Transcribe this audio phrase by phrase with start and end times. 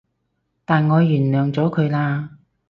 [0.65, 2.29] 但我原諒咗佢喇